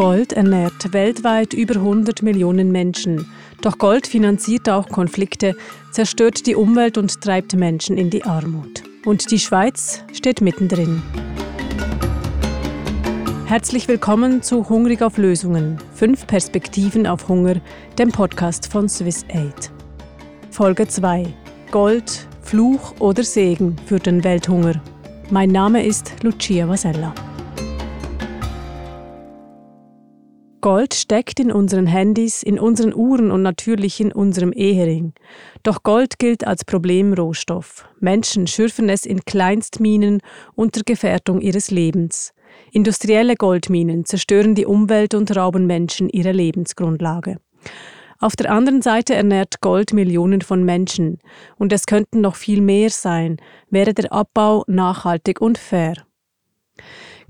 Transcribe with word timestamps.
Gold 0.00 0.32
ernährt 0.32 0.94
weltweit 0.94 1.52
über 1.52 1.74
100 1.74 2.22
Millionen 2.22 2.72
Menschen. 2.72 3.26
Doch 3.60 3.76
Gold 3.76 4.06
finanziert 4.06 4.66
auch 4.70 4.88
Konflikte, 4.88 5.54
zerstört 5.90 6.46
die 6.46 6.54
Umwelt 6.54 6.96
und 6.96 7.20
treibt 7.20 7.54
Menschen 7.54 7.98
in 7.98 8.08
die 8.08 8.24
Armut. 8.24 8.82
Und 9.04 9.30
die 9.30 9.38
Schweiz 9.38 10.02
steht 10.14 10.40
mittendrin. 10.40 11.02
Herzlich 13.44 13.88
willkommen 13.88 14.42
zu 14.42 14.70
Hungrig 14.70 15.02
auf 15.02 15.18
Lösungen. 15.18 15.76
Fünf 15.92 16.26
Perspektiven 16.26 17.06
auf 17.06 17.28
Hunger, 17.28 17.60
dem 17.98 18.10
Podcast 18.10 18.72
von 18.72 18.88
Swiss 18.88 19.26
Aid. 19.28 19.70
Folge 20.50 20.88
2. 20.88 21.26
Gold, 21.70 22.26
Fluch 22.40 22.94
oder 23.00 23.22
Segen 23.22 23.76
für 23.84 23.98
den 23.98 24.24
Welthunger. 24.24 24.80
Mein 25.28 25.50
Name 25.50 25.84
ist 25.84 26.14
Lucia 26.22 26.66
Vasella. 26.66 27.12
Gold 30.60 30.94
steckt 30.94 31.40
in 31.40 31.50
unseren 31.50 31.86
Handys, 31.86 32.42
in 32.42 32.58
unseren 32.58 32.94
Uhren 32.94 33.30
und 33.30 33.42
natürlich 33.42 34.00
in 34.00 34.12
unserem 34.12 34.52
Ehering. 34.52 35.14
Doch 35.62 35.82
Gold 35.82 36.18
gilt 36.18 36.46
als 36.46 36.64
Problemrohstoff. 36.64 37.88
Menschen 37.98 38.46
schürfen 38.46 38.88
es 38.88 39.06
in 39.06 39.24
Kleinstminen 39.24 40.20
unter 40.54 40.82
Gefährdung 40.84 41.40
ihres 41.40 41.70
Lebens. 41.70 42.32
Industrielle 42.72 43.36
Goldminen 43.36 44.04
zerstören 44.04 44.54
die 44.54 44.66
Umwelt 44.66 45.14
und 45.14 45.34
rauben 45.34 45.66
Menschen 45.66 46.08
ihre 46.08 46.32
Lebensgrundlage. 46.32 47.38
Auf 48.18 48.36
der 48.36 48.52
anderen 48.52 48.82
Seite 48.82 49.14
ernährt 49.14 49.62
Gold 49.62 49.94
Millionen 49.94 50.42
von 50.42 50.62
Menschen. 50.62 51.18
Und 51.56 51.72
es 51.72 51.86
könnten 51.86 52.20
noch 52.20 52.36
viel 52.36 52.60
mehr 52.60 52.90
sein, 52.90 53.38
wäre 53.70 53.94
der 53.94 54.12
Abbau 54.12 54.64
nachhaltig 54.66 55.40
und 55.40 55.56
fair. 55.56 55.94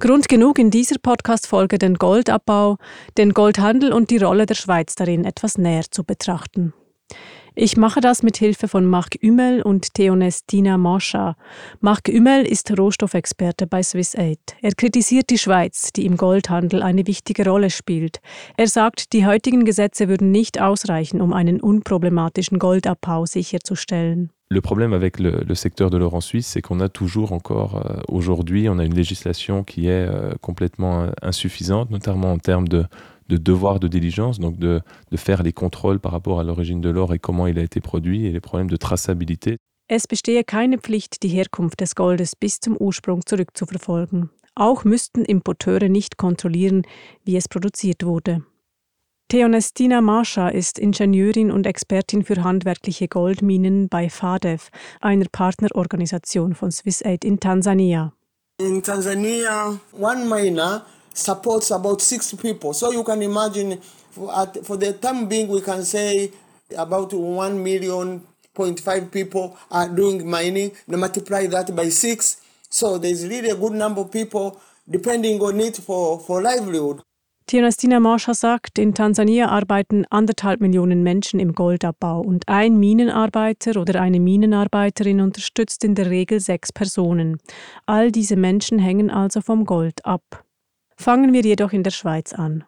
Grund 0.00 0.30
genug 0.30 0.58
in 0.58 0.70
dieser 0.70 0.96
Podcast-Folge 0.98 1.76
den 1.76 1.96
Goldabbau, 1.96 2.78
den 3.18 3.34
Goldhandel 3.34 3.92
und 3.92 4.08
die 4.08 4.16
Rolle 4.16 4.46
der 4.46 4.54
Schweiz 4.54 4.94
darin 4.94 5.26
etwas 5.26 5.58
näher 5.58 5.84
zu 5.90 6.04
betrachten. 6.04 6.72
Ich 7.62 7.76
mache 7.76 8.00
das 8.00 8.22
mit 8.22 8.38
Hilfe 8.38 8.68
von 8.68 8.86
Marc 8.86 9.22
Ümmel 9.22 9.60
und 9.60 9.92
Theonestina 9.92 10.78
Moscha. 10.78 11.36
Marc 11.80 12.08
Ümmel 12.08 12.46
ist 12.46 12.70
Rohstoffexperte 12.70 13.66
bei 13.66 13.82
Swiss 13.82 14.14
Aid. 14.14 14.38
Er 14.62 14.72
kritisiert 14.72 15.28
die 15.28 15.36
Schweiz, 15.36 15.92
die 15.92 16.06
im 16.06 16.16
Goldhandel 16.16 16.82
eine 16.82 17.06
wichtige 17.06 17.44
Rolle 17.46 17.68
spielt. 17.68 18.20
Er 18.56 18.66
sagt, 18.66 19.12
die 19.12 19.26
heutigen 19.26 19.66
Gesetze 19.66 20.08
würden 20.08 20.30
nicht 20.30 20.58
ausreichen, 20.58 21.20
um 21.20 21.34
einen 21.34 21.60
unproblematischen 21.60 22.58
Goldabbau 22.58 23.26
sicherzustellen. 23.26 24.30
Le 24.48 24.62
problème 24.62 24.94
avec 24.94 25.20
le, 25.20 25.44
le 25.46 25.54
secteur 25.54 25.90
de 25.90 25.98
l'or 25.98 26.14
en 26.14 26.22
Suisse, 26.22 26.46
c'est 26.46 26.62
qu'on 26.62 26.80
a 26.80 26.88
toujours 26.88 27.32
encore, 27.32 27.76
euh, 27.76 28.00
aujourd'hui, 28.08 28.70
on 28.70 28.78
a 28.78 28.84
une 28.84 28.94
législation 28.94 29.64
qui 29.64 29.86
est 29.86 30.08
euh, 30.08 30.32
complètement 30.40 31.02
euh, 31.02 31.10
insuffisante, 31.20 31.90
notamment 31.90 32.32
en 32.32 32.38
termes 32.38 32.66
de, 32.66 32.86
de 33.30 33.36
devoir 33.36 33.78
de 33.80 33.88
diligence, 33.88 34.38
donc 34.38 34.58
de, 34.58 34.82
de 35.10 35.16
faire 35.16 35.42
les 35.42 35.52
contrôles 35.52 36.00
par 36.00 36.12
rapport 36.12 36.40
à 36.40 36.44
l'origine 36.44 36.80
de 36.80 36.90
l'or 36.90 37.14
et 37.14 37.18
comment 37.18 37.46
il 37.46 37.58
a 37.58 37.62
été 37.62 37.80
produit 37.80 38.26
et 38.26 38.32
les 38.32 38.40
problèmes 38.40 38.70
de 38.70 38.76
traçabilité. 38.76 39.56
Es 39.88 40.06
bestehe 40.06 40.44
keine 40.44 40.78
Pflicht, 40.78 41.22
die 41.24 41.28
Herkunft 41.28 41.80
des 41.80 41.96
Goldes 41.96 42.36
bis 42.36 42.60
zum 42.60 42.76
Ursprung 42.76 43.26
zurückzuverfolgen. 43.26 44.30
Auch 44.54 44.84
müssten 44.84 45.24
Importeure 45.24 45.88
nicht 45.88 46.16
kontrollieren, 46.16 46.82
wie 47.24 47.36
es 47.36 47.48
produziert 47.48 48.04
wurde. 48.04 48.44
Theonestina 49.28 50.00
Mascha 50.00 50.48
ist 50.48 50.78
Ingenieurin 50.78 51.50
und 51.50 51.66
Expertin 51.66 52.24
für 52.24 52.42
handwerkliche 52.42 53.08
Goldminen 53.08 53.88
bei 53.88 54.08
FADEV, 54.08 54.70
einer 55.00 55.26
Partnerorganisation 55.30 56.54
von 56.54 56.70
SwissAid 56.70 57.24
in 57.24 57.38
Tansania. 57.38 58.12
In 58.60 58.82
Tansania, 58.82 59.78
one 59.98 60.26
miner 60.28 60.84
supports 61.20 61.70
about 61.70 62.00
60 62.00 62.36
people. 62.36 62.72
So 62.72 62.92
you 62.92 63.04
can 63.04 63.22
imagine, 63.22 63.80
for, 64.10 64.34
at, 64.36 64.64
for 64.64 64.76
the 64.76 64.92
time 64.94 65.28
being, 65.28 65.48
we 65.48 65.60
can 65.60 65.84
say 65.84 66.32
about 66.76 67.12
1 67.12 67.62
million 67.62 68.22
point 68.54 68.80
five 68.80 69.10
people 69.10 69.56
are 69.70 69.88
doing 69.88 70.28
mining. 70.28 70.72
They 70.88 70.96
multiply 70.96 71.46
that 71.46 71.74
by 71.74 71.88
six. 71.88 72.38
So 72.68 72.98
there's 72.98 73.26
really 73.26 73.50
a 73.50 73.54
good 73.56 73.72
number 73.72 74.00
of 74.02 74.10
people 74.10 74.60
depending 74.88 75.40
on 75.40 75.60
it 75.60 75.76
for, 75.76 76.18
for 76.20 76.42
livelihood. 76.42 77.02
Tionastina 77.48 77.98
Moscha 77.98 78.32
sagt, 78.32 78.78
in 78.78 78.94
Tansania 78.94 79.48
arbeiten 79.48 80.04
anderthalb 80.08 80.60
Millionen 80.60 81.02
Menschen 81.02 81.40
im 81.40 81.52
Goldabbau 81.52 82.20
und 82.20 82.48
ein 82.48 82.76
Minenarbeiter 82.78 83.80
oder 83.80 84.00
eine 84.00 84.20
Minenarbeiterin 84.20 85.20
unterstützt 85.20 85.82
in 85.82 85.96
der 85.96 86.10
Regel 86.10 86.38
sechs 86.38 86.72
Personen. 86.72 87.38
All 87.86 88.12
diese 88.12 88.36
Menschen 88.36 88.78
hängen 88.78 89.10
also 89.10 89.40
vom 89.40 89.64
Gold 89.64 90.06
ab. 90.06 90.44
Fangen 91.00 91.32
wir 91.32 91.40
jedoch 91.40 91.72
in 91.72 91.82
der 91.82 91.92
Schweiz 91.92 92.34
an. 92.34 92.62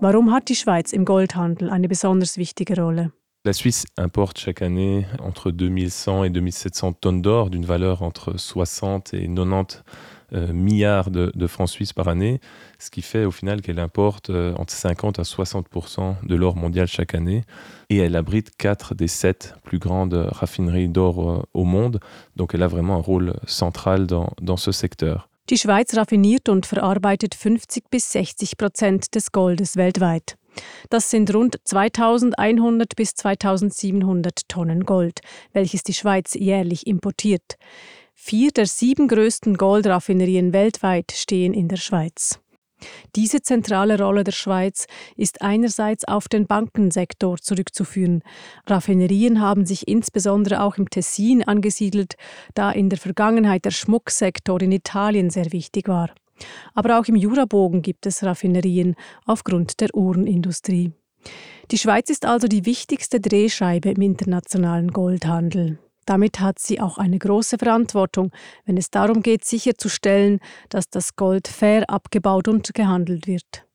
Warum 0.00 0.32
hat 0.32 0.48
die 0.48 0.56
Schweiz 0.56 0.92
im 0.92 1.04
Goldhandel 1.04 1.70
eine 1.70 1.86
besonders 1.86 2.36
wichtige 2.36 2.74
Rolle? 2.82 3.12
La 3.44 3.52
Suisse 3.52 3.86
importe 3.96 4.40
chaque 4.40 4.60
année 4.60 5.06
entre 5.20 5.52
2100 5.52 6.24
et 6.24 6.30
2700 6.30 7.00
tonnes 7.00 7.22
d'or 7.22 7.50
d'une 7.50 7.64
valeur 7.64 8.02
entre 8.02 8.36
60 8.36 9.14
et 9.14 9.28
90 9.28 9.76
euh, 9.76 9.82
milliards 10.32 11.10
de, 11.10 11.46
francs 11.46 11.68
suisses 11.68 11.92
par 11.92 12.08
année, 12.08 12.40
ce 12.78 12.90
qui 12.90 13.02
fait 13.02 13.24
au 13.24 13.30
final 13.30 13.62
qu'elle 13.62 13.78
importe 13.78 14.30
euh, 14.30 14.54
entre 14.56 14.72
50 14.72 15.18
à 15.18 15.24
60 15.24 15.66
de 16.22 16.34
l'or 16.34 16.56
mondial 16.56 16.86
chaque 16.86 17.14
année 17.14 17.44
et 17.90 17.98
elle 17.98 18.16
abrite 18.16 18.50
quatre 18.56 18.94
des 18.94 19.08
sept 19.08 19.54
plus 19.64 19.78
grandes 19.78 20.14
raffineries 20.30 20.88
d'or 20.88 21.30
euh, 21.30 21.42
au 21.54 21.64
monde, 21.64 22.00
donc 22.36 22.54
elle 22.54 22.62
a 22.62 22.68
vraiment 22.68 22.96
un 22.96 23.02
rôle 23.02 23.34
central 23.46 24.06
dans, 24.06 24.30
dans 24.40 24.56
ce 24.56 24.72
secteur. 24.72 25.28
Die 25.48 25.56
Schweiz 25.56 25.94
raffiniert 25.94 26.50
und 26.50 26.66
verarbeitet 26.66 27.34
50 27.34 27.84
bis 27.90 28.12
60 28.12 28.56
Prozent 28.58 29.14
des 29.14 29.32
Goldes 29.32 29.76
weltweit. 29.76 30.36
Das 30.90 31.08
sind 31.08 31.32
rund 31.34 31.56
2100 31.64 32.96
bis 32.96 33.14
2700 33.14 34.48
Tonnen 34.48 34.84
Gold, 34.84 35.20
welches 35.54 35.84
die 35.84 35.94
Schweiz 35.94 36.34
jährlich 36.34 36.86
importiert. 36.86 37.56
Vier 38.20 38.50
der 38.50 38.66
sieben 38.66 39.06
größten 39.06 39.56
Goldraffinerien 39.56 40.52
weltweit 40.52 41.12
stehen 41.12 41.54
in 41.54 41.68
der 41.68 41.76
Schweiz. 41.76 42.40
Diese 43.14 43.40
zentrale 43.40 43.96
Rolle 43.96 44.24
der 44.24 44.32
Schweiz 44.32 44.86
ist 45.16 45.40
einerseits 45.40 46.04
auf 46.04 46.26
den 46.28 46.46
Bankensektor 46.46 47.38
zurückzuführen. 47.38 48.22
Raffinerien 48.66 49.40
haben 49.40 49.64
sich 49.64 49.86
insbesondere 49.86 50.62
auch 50.62 50.76
im 50.78 50.90
Tessin 50.90 51.44
angesiedelt, 51.44 52.16
da 52.54 52.72
in 52.72 52.90
der 52.90 52.98
Vergangenheit 52.98 53.64
der 53.64 53.70
Schmucksektor 53.70 54.60
in 54.60 54.72
Italien 54.72 55.30
sehr 55.30 55.52
wichtig 55.52 55.88
war. 55.88 56.10
Aber 56.74 56.98
auch 56.98 57.06
im 57.06 57.16
Jurabogen 57.16 57.82
gibt 57.82 58.04
es 58.04 58.24
Raffinerien 58.24 58.96
aufgrund 59.26 59.80
der 59.80 59.94
Uhrenindustrie. 59.94 60.92
Die 61.70 61.78
Schweiz 61.78 62.10
ist 62.10 62.26
also 62.26 62.48
die 62.48 62.66
wichtigste 62.66 63.20
Drehscheibe 63.20 63.90
im 63.90 64.02
internationalen 64.02 64.90
Goldhandel. 64.90 65.78
Damit 66.08 66.40
hat 66.40 66.58
sie 66.58 66.80
auch 66.80 66.96
eine 66.96 67.18
große 67.18 67.58
Verantwortung, 67.58 68.30
wenn 68.64 68.78
es 68.78 68.88
darum 68.88 69.20
geht, 69.20 69.44
sicherzustellen, 69.44 70.40
dass 70.70 70.88
das 70.88 71.16
Gold 71.16 71.48
fair 71.48 71.90
abgebaut 71.90 72.48
und 72.48 72.72
gehandelt 72.72 73.26
wird. 73.26 73.66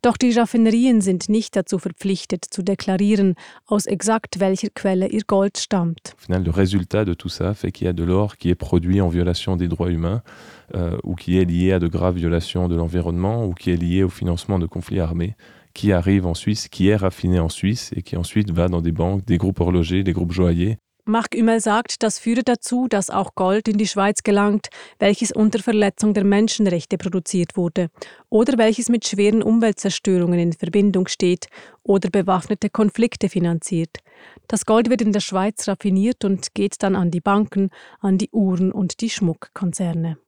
Doch 0.00 0.16
die 0.16 0.30
Raffinerien 0.30 1.00
sind 1.00 1.28
nicht 1.28 1.56
dazu 1.56 1.80
verpflichtet, 1.80 2.44
zu 2.48 2.62
deklarieren, 2.62 3.34
aus 3.66 3.86
exakt 3.86 4.38
welcher 4.38 4.68
Quelle 4.72 5.08
ihr 5.08 5.22
Gold 5.26 5.58
stammt. 5.58 6.14
Final, 6.16 6.44
le 6.44 6.52
résultat 6.52 7.04
de 7.04 7.14
tout 7.14 7.30
ça 7.30 7.52
fait 7.52 7.72
qu'il 7.72 7.86
y 7.86 7.88
a 7.88 7.92
de 7.92 8.04
l'or 8.04 8.36
qui 8.36 8.48
est 8.48 8.54
produit 8.54 9.00
en 9.00 9.08
violation 9.08 9.56
des 9.56 9.66
droits 9.66 9.90
humains 9.90 10.22
euh, 10.76 10.96
ou 11.02 11.16
qui 11.16 11.36
est 11.36 11.44
lié 11.44 11.72
à 11.72 11.80
de 11.80 11.88
graves 11.88 12.14
violations 12.14 12.68
de 12.68 12.76
l'environnement 12.76 13.44
ou 13.44 13.54
qui 13.54 13.72
est 13.72 13.76
lié 13.76 14.04
au 14.04 14.08
financement 14.08 14.60
de 14.60 14.66
conflits 14.66 15.00
armés 15.00 15.34
qui 15.74 15.92
arrive 15.92 16.26
en 16.26 16.34
Suisse, 16.34 16.68
qui 16.68 16.88
est 16.88 16.96
raffiné 16.96 17.40
en 17.40 17.48
Suisse 17.48 17.90
et 17.96 18.02
qui 18.02 18.16
ensuite 18.16 18.52
va 18.52 18.68
dans 18.68 18.80
des 18.80 18.92
banques, 18.92 19.24
des 19.24 19.36
groupes 19.36 19.58
horlogers, 19.58 20.04
des 20.04 20.12
groupes 20.12 20.32
joailliers 20.32 20.78
Marc 21.08 21.36
Ümmel 21.36 21.60
sagt, 21.60 22.02
das 22.02 22.18
führe 22.18 22.42
dazu, 22.42 22.88
dass 22.88 23.10
auch 23.10 23.36
Gold 23.36 23.68
in 23.68 23.78
die 23.78 23.86
Schweiz 23.86 24.24
gelangt, 24.24 24.70
welches 24.98 25.30
unter 25.30 25.60
Verletzung 25.60 26.14
der 26.14 26.24
Menschenrechte 26.24 26.98
produziert 26.98 27.56
wurde 27.56 27.90
oder 28.28 28.58
welches 28.58 28.88
mit 28.88 29.06
schweren 29.06 29.40
Umweltzerstörungen 29.40 30.40
in 30.40 30.52
Verbindung 30.52 31.06
steht 31.06 31.46
oder 31.84 32.10
bewaffnete 32.10 32.70
Konflikte 32.70 33.28
finanziert. 33.28 33.98
Das 34.48 34.66
Gold 34.66 34.90
wird 34.90 35.00
in 35.00 35.12
der 35.12 35.20
Schweiz 35.20 35.68
raffiniert 35.68 36.24
und 36.24 36.54
geht 36.54 36.82
dann 36.82 36.96
an 36.96 37.12
die 37.12 37.20
Banken, 37.20 37.70
an 38.00 38.18
die 38.18 38.30
Uhren 38.32 38.72
und 38.72 39.00
die 39.00 39.10
Schmuckkonzerne. 39.10 40.18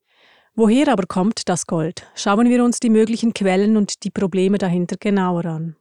Woher 0.54 0.92
aber 0.92 1.08
kommt 1.08 1.48
das 1.48 1.66
Gold? 1.66 2.06
Schauen 2.14 2.48
wir 2.48 2.62
uns 2.62 2.78
die 2.78 2.90
möglichen 2.90 3.34
Quellen 3.34 3.76
und 3.76 4.04
die 4.04 4.10
Probleme 4.10 4.58
dahinter 4.58 4.96
genauer 4.96 5.44
an. 5.46 5.76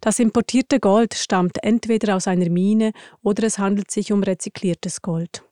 Das 0.00 0.18
importierte 0.18 0.80
Gold 0.80 1.14
stammt 1.14 1.62
entweder 1.62 2.16
aus 2.16 2.26
einer 2.26 2.48
Mine 2.48 2.92
oder 3.22 3.44
es 3.44 3.58
handelt 3.58 3.90
sich 3.90 4.12
um 4.12 4.22
rezykliertes 4.22 5.02
Gold. 5.02 5.42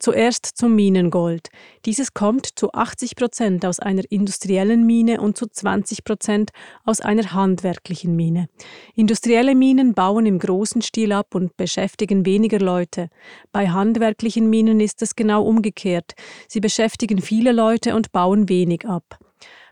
Zuerst 0.00 0.46
zum 0.46 0.74
Minengold. 0.76 1.50
Dieses 1.84 2.14
kommt 2.14 2.58
zu 2.58 2.72
80 2.72 3.16
Prozent 3.16 3.66
aus 3.66 3.80
einer 3.80 4.02
industriellen 4.10 4.86
Mine 4.86 5.20
und 5.20 5.36
zu 5.36 5.46
20 5.46 6.04
Prozent 6.04 6.52
aus 6.86 7.02
einer 7.02 7.34
handwerklichen 7.34 8.16
Mine. 8.16 8.48
Industrielle 8.94 9.54
Minen 9.54 9.92
bauen 9.92 10.24
im 10.24 10.38
großen 10.38 10.80
Stil 10.80 11.12
ab 11.12 11.34
und 11.34 11.54
beschäftigen 11.58 12.24
weniger 12.24 12.60
Leute. 12.60 13.10
Bei 13.52 13.68
handwerklichen 13.68 14.48
Minen 14.48 14.80
ist 14.80 15.02
es 15.02 15.16
genau 15.16 15.44
umgekehrt. 15.44 16.14
Sie 16.48 16.60
beschäftigen 16.60 17.20
viele 17.20 17.52
Leute 17.52 17.94
und 17.94 18.10
bauen 18.10 18.48
wenig 18.48 18.86
ab. 18.88 19.18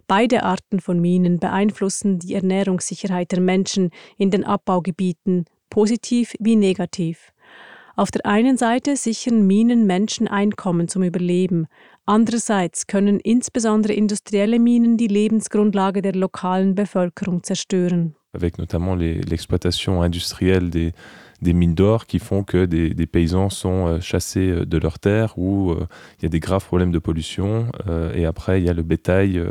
Beide 0.09 0.43
Arten 0.43 0.81
von 0.81 1.01
Minen 1.01 1.39
beeinflussen 1.39 2.19
die 2.19 2.33
Ernährungssicherheit 2.33 3.31
der 3.31 3.41
Menschen 3.41 3.91
in 4.17 4.31
den 4.31 4.43
Abbaugebieten, 4.43 5.45
positiv 5.69 6.35
wie 6.41 6.57
negativ. 6.57 7.35
Auf 7.95 8.11
der 8.11 8.25
einen 8.25 8.57
Seite 8.57 8.97
sichern 8.97 9.47
Minen 9.47 9.87
Menschen 9.87 10.27
Einkommen 10.27 10.89
zum 10.89 11.03
Überleben. 11.03 11.67
Andererseits 12.07 12.87
können 12.87 13.21
insbesondere 13.21 13.93
industrielle 13.93 14.59
Minen 14.59 14.97
die 14.97 15.09
Lebensgrundlage 15.09 16.01
der 16.01 16.15
lokalen 16.15 16.75
Bevölkerung 16.75 17.43
zerstören. 17.43 18.15
Avec 18.33 18.57
notamment 18.57 18.99
l'exploitation 19.01 20.03
industrielle 20.05 20.71
des, 20.71 20.93
des 21.43 21.53
mines 21.53 21.75
d'or 21.75 22.07
qui 22.07 22.19
font 22.19 22.43
que 22.43 22.65
des, 22.65 22.91
des, 22.91 23.07
paysans 23.07 23.51
sont 23.51 23.87
euh, 23.87 24.01
chassés 24.01 24.51
euh, 24.51 24.67
de 24.67 24.79
leurs 24.79 24.99
terres 24.99 25.39
où 25.39 25.71
euh, 25.71 25.87
il 26.19 26.25
y 26.25 26.27
a 26.27 26.29
des 26.29 26.41
graves 26.41 26.65
problèmes 26.65 26.91
de 26.91 26.99
pollution 26.99 27.67
et 28.15 28.25
après 28.25 28.61
il 28.61 28.67
y 28.67 28.69
a 28.69 28.73
le 28.73 28.83
bétail 28.83 29.43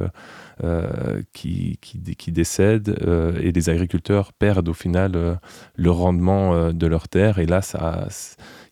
qui, 1.34 1.78
qui, 1.82 2.16
qui, 2.16 2.32
décèdent 2.32 2.96
et 3.42 3.52
les 3.52 3.70
agriculteurs 3.70 4.34
perdent 4.34 4.70
au 4.70 4.74
final 4.74 5.40
le 5.76 5.92
rendement 5.92 6.72
de 6.72 6.88
leurs 6.88 7.08
terres 7.08 7.40
et 7.40 7.46
là 7.46 7.62
ça 7.62 8.08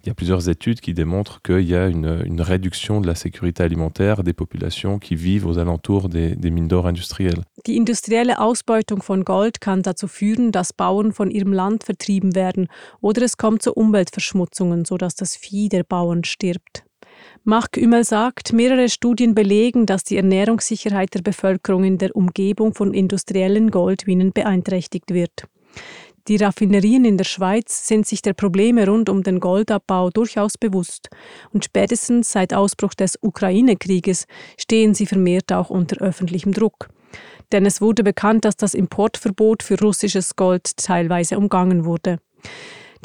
il 0.05 0.09
y 0.09 0.11
a 0.11 0.13
plusieurs 0.13 0.49
études 0.49 0.81
qui 0.81 0.93
démontrent 0.93 1.41
qu'il 1.41 1.67
y 1.67 1.75
a 1.75 1.87
une, 1.87 2.21
une, 2.25 2.41
réduction 2.41 3.01
de 3.01 3.07
la 3.07 3.15
sécurité 3.15 3.63
alimentaire 3.63 4.23
des 4.23 4.33
populations 4.33 4.99
qui 4.99 5.15
vivent 5.15 5.47
aux 5.47 5.57
alentours 5.57 6.09
des, 6.09 6.35
des 6.35 6.51
Minen 6.51 6.67
d'or 6.67 6.87
industrielles. 6.87 7.43
Die 7.65 7.75
industrielle 7.75 8.37
Ausbeutung 8.37 9.01
von 9.01 9.25
Gold 9.25 9.61
kann 9.61 9.81
dazu 9.81 10.07
führen, 10.07 10.51
dass 10.51 10.73
Bauern 10.73 11.11
von 11.11 11.31
ihrem 11.31 11.53
Land 11.53 11.83
vertrieben 11.83 12.35
werden 12.35 12.67
oder 13.01 13.23
es 13.23 13.37
kommt 13.37 13.63
zu 13.63 13.73
Umweltverschmutzungen, 13.73 14.85
sodass 14.85 15.15
das 15.15 15.35
Vieh 15.35 15.69
der 15.69 15.83
Bauern 15.83 16.23
stirbt. 16.23 16.83
Marc 17.43 17.75
Ümmel 17.75 18.03
sagt, 18.03 18.53
mehrere 18.53 18.89
Studien 18.89 19.33
belegen, 19.33 19.87
dass 19.87 20.03
die 20.03 20.17
Ernährungssicherheit 20.17 21.15
der 21.15 21.21
Bevölkerung 21.21 21.83
in 21.83 21.97
der 21.97 22.15
Umgebung 22.15 22.75
von 22.75 22.93
industriellen 22.93 23.71
Goldminen 23.71 24.33
beeinträchtigt 24.33 25.13
wird. 25.13 25.47
Die 26.27 26.38
Raffinerien 26.38 27.06
in 27.06 27.18
der 27.18 27.24
Schweiz 27.24 27.88
sind 27.88 28.07
sich 28.07 28.24
der 28.24 28.33
Probleme 28.33 28.88
rund 28.88 29.10
um 29.10 29.22
den 29.22 29.39
Goldabbau 29.39 30.10
durchaus 30.10 30.57
bewusst 30.57 31.10
und 31.54 31.66
spätestens 31.66 32.31
seit 32.31 32.51
Ausbruch 32.51 32.95
des 32.95 33.19
Ukraine-Krieges 33.22 34.25
stehen 34.57 34.95
sie 34.95 35.06
vermehrt 35.06 35.54
auch 35.54 35.69
unter 35.69 35.98
öffentlichem 36.01 36.51
Druck. 36.51 36.89
Denn 37.51 37.68
es 37.68 37.80
wurde 37.80 38.04
bekannt, 38.04 38.44
dass 38.44 38.57
das 38.57 38.74
Importverbot 38.74 39.62
für 39.62 39.80
russisches 39.80 40.36
Gold 40.36 40.77
teilweise 40.77 41.38
umgangen 41.38 41.86
wurde. 41.86 42.18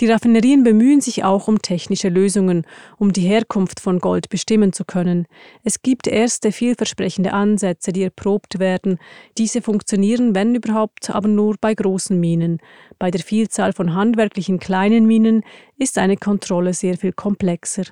Die 0.00 0.06
Raffinerien 0.06 0.64
bemühen 0.64 1.02
sich 1.02 1.24
auch 1.24 1.46
um 1.46 1.60
technische 1.60 2.08
Lösungen, 2.08 2.64
um 2.96 3.12
die 3.12 3.20
Herkunft 3.20 3.80
von 3.80 3.98
Gold 3.98 4.30
bestimmen 4.30 4.72
zu 4.72 4.86
können. 4.86 5.26
Es 5.62 5.82
gibt 5.82 6.06
erste 6.06 6.52
vielversprechende 6.52 7.34
Ansätze, 7.34 7.92
die 7.92 8.04
erprobt 8.04 8.58
werden. 8.58 8.98
Diese 9.36 9.60
funktionieren, 9.60 10.34
wenn 10.34 10.54
überhaupt, 10.54 11.10
aber 11.10 11.28
nur 11.28 11.56
bei 11.60 11.74
großen 11.74 12.18
Minen. 12.18 12.60
Bei 12.98 13.10
der 13.10 13.20
Vielzahl 13.20 13.74
von 13.74 13.94
handwerklichen 13.94 14.58
kleinen 14.58 15.04
Minen 15.06 15.44
ist 15.76 15.98
eine 15.98 16.16
Kontrolle 16.16 16.72
sehr 16.72 16.96
viel 16.96 17.12
komplexer. 17.12 17.84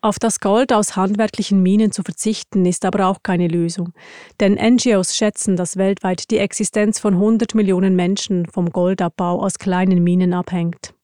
Auf 0.00 0.20
das 0.20 0.38
Gold 0.38 0.72
aus 0.72 0.94
handwerklichen 0.94 1.60
Minen 1.60 1.90
zu 1.90 2.04
verzichten, 2.04 2.64
ist 2.64 2.84
aber 2.84 3.08
auch 3.08 3.24
keine 3.24 3.48
Lösung. 3.48 3.92
Denn 4.38 4.54
NGOs 4.54 5.16
schätzen, 5.16 5.56
dass 5.56 5.76
weltweit 5.76 6.30
die 6.30 6.38
Existenz 6.38 7.00
von 7.00 7.14
100 7.14 7.56
Millionen 7.56 7.96
Menschen 7.96 8.46
vom 8.46 8.70
Goldabbau 8.70 9.42
aus 9.42 9.58
kleinen 9.58 10.04
Minen 10.04 10.32
abhängt. 10.32 10.94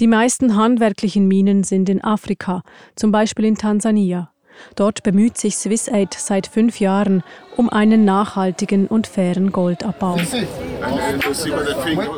Die 0.00 0.06
meisten 0.06 0.56
handwerklichen 0.56 1.28
Minen 1.28 1.64
sind 1.64 1.88
in 1.88 2.02
Afrika, 2.02 2.62
zum 2.96 3.12
Beispiel 3.12 3.44
in 3.44 3.56
Tansania. 3.56 4.30
Dort 4.74 5.02
bemüht 5.02 5.38
sich 5.38 5.56
SwissAid 5.56 6.14
seit 6.14 6.46
fünf 6.46 6.80
Jahren 6.80 7.22
um 7.56 7.68
einen 7.68 8.04
nachhaltigen 8.04 8.86
und 8.86 9.06
fairen 9.06 9.52
Goldabbau. 9.52 10.16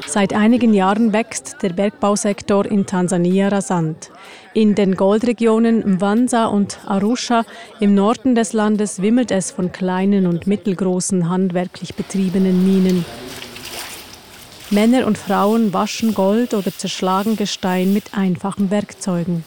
Seit 0.06 0.32
einigen 0.32 0.72
Jahren 0.72 1.12
wächst 1.12 1.56
der 1.62 1.70
Bergbausektor 1.70 2.66
in 2.66 2.86
Tansania 2.86 3.48
rasant. 3.48 4.10
In 4.52 4.74
den 4.74 4.94
Goldregionen 4.94 5.96
Mwanza 5.96 6.46
und 6.46 6.78
Arusha 6.86 7.44
im 7.80 7.94
Norden 7.94 8.34
des 8.34 8.52
Landes 8.52 9.02
wimmelt 9.02 9.30
es 9.30 9.50
von 9.50 9.72
kleinen 9.72 10.26
und 10.26 10.46
mittelgroßen 10.46 11.28
handwerklich 11.28 11.94
betriebenen 11.94 12.64
Minen. 12.64 13.04
Männer 14.74 15.06
und 15.06 15.16
Frauen 15.16 15.72
waschen 15.72 16.14
Gold 16.14 16.52
oder 16.52 16.72
zerschlagen 16.76 17.36
Gestein 17.36 17.94
mit 17.94 18.12
einfachen 18.12 18.72
Werkzeugen. 18.72 19.44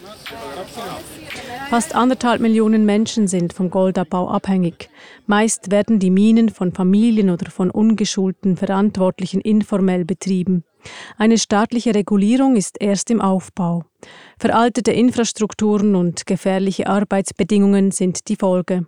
Fast 1.69 1.95
anderthalb 1.95 2.39
Millionen 2.39 2.85
Menschen 2.85 3.27
sind 3.27 3.51
vom 3.51 3.69
Goldabbau 3.69 4.29
abhängig. 4.29 4.89
Meist 5.25 5.69
werden 5.69 6.00
die 6.00 6.12
Minen 6.12 6.47
von 6.47 6.71
Familien 6.71 7.29
oder 7.29 7.51
von 7.51 7.69
ungeschulten 7.69 8.56
Verantwortlichen 8.56 9.41
informell 9.41 10.06
betrieben. 10.06 10.63
Eine 11.18 11.38
staatliche 11.38 11.94
Regulierung 11.94 12.56
ist 12.56 12.77
erst 12.79 13.12
im 13.12 13.19
Aufbau. 13.19 13.83
Veraltete 14.39 14.94
Infrastrukturen 14.94 15.95
und 15.95 16.25
gefährliche 16.25 16.88
Arbeitsbedingungen 16.88 17.91
sind 17.91 18.29
die 18.29 18.38
Folge. 18.38 18.88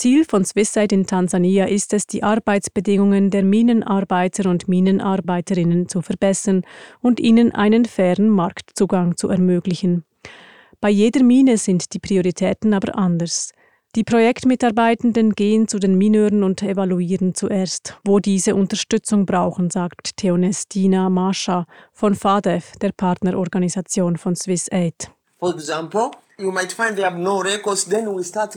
Ziel 0.00 0.24
von 0.24 0.46
Swisside 0.46 0.94
in 0.94 1.06
Tansania 1.06 1.66
ist 1.66 1.92
es, 1.92 2.06
die 2.06 2.22
Arbeitsbedingungen 2.22 3.28
der 3.28 3.42
Minenarbeiter 3.44 4.48
und 4.48 4.66
Minenarbeiterinnen 4.66 5.90
zu 5.90 6.00
verbessern 6.00 6.62
und 7.02 7.20
ihnen 7.20 7.52
einen 7.52 7.84
fairen 7.84 8.30
Marktzugang 8.30 9.18
zu 9.18 9.28
ermöglichen. 9.28 10.06
Bei 10.80 10.88
jeder 10.88 11.22
Mine 11.22 11.58
sind 11.58 11.92
die 11.92 11.98
Prioritäten 11.98 12.72
aber 12.72 12.96
anders. 12.96 13.52
Die 13.94 14.02
Projektmitarbeitenden 14.02 15.34
gehen 15.34 15.68
zu 15.68 15.78
den 15.78 15.98
Mineuren 15.98 16.44
und 16.44 16.62
evaluieren 16.62 17.34
zuerst, 17.34 17.98
wo 18.02 18.20
diese 18.20 18.54
Unterstützung 18.54 19.26
brauchen, 19.26 19.68
sagt 19.68 20.16
Theonestina 20.16 21.10
Mascha 21.10 21.66
von 21.92 22.14
FADEF, 22.14 22.72
der 22.80 22.92
Partnerorganisation 22.92 24.16
von 24.16 24.34
SwissAid. 24.34 25.10
For 25.38 25.52
example, 25.52 26.10
you 26.38 26.50
might 26.50 26.72
find 26.72 26.96
they 26.96 27.04
have 27.04 27.18
no 27.18 27.42
records, 27.42 27.84
then 27.84 28.06
we 28.16 28.24
start 28.24 28.56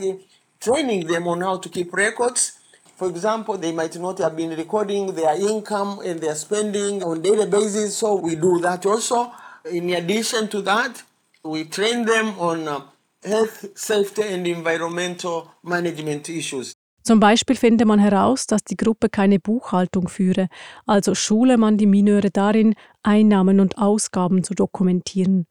training 0.64 1.06
them 1.06 1.28
on 1.28 1.42
how 1.42 1.58
to 1.58 1.68
keep 1.68 1.92
records. 1.92 2.58
For 2.96 3.08
example, 3.08 3.58
they 3.58 3.72
might 3.72 3.96
not 3.98 4.18
have 4.18 4.34
been 4.36 4.56
recording 4.56 5.14
their 5.14 5.36
income 5.36 6.00
and 6.04 6.20
their 6.20 6.34
spending 6.34 7.02
on 7.02 7.22
daily 7.22 7.46
basis, 7.46 7.96
so 7.96 8.14
we 8.14 8.34
do 8.36 8.58
that 8.60 8.86
also. 8.86 9.30
In 9.70 9.90
addition 9.90 10.48
to 10.48 10.62
that, 10.62 11.02
we 11.42 11.64
train 11.64 12.06
them 12.06 12.38
on 12.38 12.68
uh, 12.68 12.80
health, 13.22 13.66
safety 13.74 14.22
and 14.22 14.46
environmental 14.46 15.50
management 15.62 16.28
issues. 16.28 16.74
Zum 17.06 17.20
Beispiel 17.20 17.56
finde 17.56 17.84
man 17.84 17.98
heraus, 17.98 18.46
dass 18.46 18.64
die 18.64 18.78
Gruppe 18.78 19.10
keine 19.10 19.38
Buchhaltung 19.38 20.08
führe, 20.08 20.48
also 20.86 21.14
schule 21.14 21.58
man 21.58 21.76
die 21.76 21.86
Mineure 21.86 22.30
darin, 22.30 22.74
Einnahmen 23.02 23.60
und 23.60 23.76
Ausgaben 23.76 24.42
zu 24.42 24.54
dokumentieren. 24.54 25.46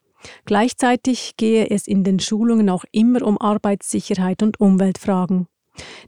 Gleichzeitig 0.45 1.33
gehe 1.37 1.69
es 1.69 1.87
in 1.87 2.03
den 2.03 2.19
Schulungen 2.19 2.69
auch 2.69 2.85
immer 2.91 3.21
um 3.23 3.39
Arbeitssicherheit 3.39 4.43
und 4.43 4.59
Umweltfragen. 4.59 5.47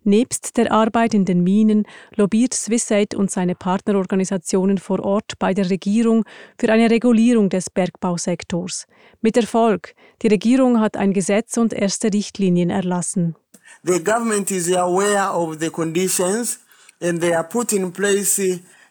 Nebst 0.04 0.58
der 0.58 0.72
Arbeit 0.72 1.14
in 1.14 1.26
den 1.26 1.44
Minen 1.44 1.88
lobbyiert 2.16 2.54
SwissAid 2.54 3.16
und 3.16 3.32
seine 3.32 3.56
Partnerorganisationen 3.56 4.78
vor 4.78 5.04
Ort 5.04 5.34
bei 5.40 5.54
der 5.54 5.70
Regierung 5.70 6.24
für 6.60 6.72
eine 6.72 6.92
Regulierung 6.92 7.50
des 7.50 7.70
Bergbausektors. 7.70 8.86
Mit 9.22 9.38
Erfolg. 9.38 9.96
Die 10.22 10.28
Regierung 10.28 10.80
hat 10.80 10.98
ein 10.98 11.14
Gesetz 11.14 11.58
und 11.58 11.74
erste 11.74 12.14
Richtlinien 12.14 12.70
erlassen. 12.70 13.36
The 13.84 14.04
government 14.04 14.52
is 14.52 14.72
aware 14.72 15.32
of 15.34 15.58
the 15.60 15.70
conditions 15.70 16.60
and 17.02 17.20
they 17.20 17.34
are 17.34 17.48
put 17.48 17.74
in 17.74 17.92
place 17.92 18.40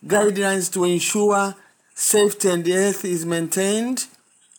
guidelines 0.07 0.71
to 0.71 0.85
ensure 0.85 1.54
safety 1.95 2.50
and 2.50 2.66
health 2.66 3.04
is 3.04 3.25
maintained 3.25 4.09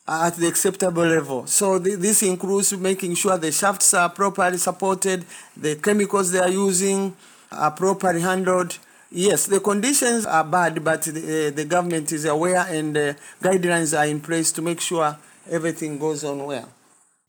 at 0.07 0.35
the 0.35 0.47
acceptable 0.47 1.05
level. 1.05 1.47
So 1.47 1.79
th 1.79 1.97
this 2.00 2.21
includes 2.24 2.74
making 2.77 3.15
sure 3.15 3.38
the 3.38 3.51
shafts 3.51 3.93
are 3.93 4.09
properly 4.09 4.57
supported, 4.57 5.25
the 5.57 5.75
chemicals 5.75 6.31
they 6.31 6.39
are 6.39 6.50
using 6.67 7.15
are 7.51 7.71
properly 7.71 8.21
handled. 8.21 8.77
Yes, 9.12 9.45
the 9.45 9.59
conditions 9.59 10.25
are 10.25 10.43
bad, 10.43 10.83
but 10.83 11.03
the, 11.03 11.47
uh, 11.47 11.51
the 11.55 11.65
government 11.65 12.12
is 12.12 12.25
aware 12.25 12.65
and 12.69 12.97
uh, 12.97 13.13
guidelines 13.41 13.97
are 13.97 14.05
in 14.05 14.19
place 14.19 14.51
to 14.51 14.62
make 14.62 14.81
sure 14.81 15.17
everything 15.50 15.97
goes 15.97 16.24
on 16.24 16.43
well. 16.45 16.69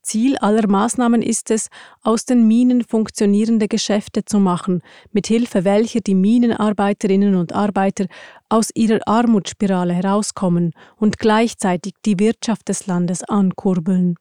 Ziel 0.06 0.38
aller 0.38 0.68
Maßnahmen 0.68 1.20
ist 1.20 1.50
es, 1.50 1.68
aus 2.04 2.24
den 2.24 2.46
Minen 2.46 2.84
funktionierende 2.84 3.66
Geschäfte 3.66 4.24
zu 4.24 4.38
machen, 4.38 4.82
mit 5.10 5.26
Hilfe 5.26 5.64
welcher 5.64 6.00
die 6.00 6.14
Minenarbeiterinnen 6.14 7.34
und 7.34 7.52
Arbeiter 7.52 8.06
aus 8.48 8.70
ihrer 8.74 9.00
Armutsspirale 9.06 9.92
herauskommen 9.92 10.74
und 10.96 11.18
gleichzeitig 11.18 11.94
die 12.04 12.20
Wirtschaft 12.20 12.68
des 12.68 12.86
Landes 12.86 13.24
ankurbeln. 13.24 14.14